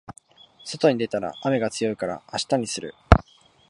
[0.63, 2.95] 外に出たら雨が強いから明日にする